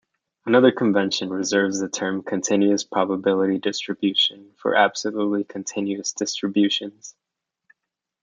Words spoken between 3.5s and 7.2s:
distribution" for absolutely continuous distributions.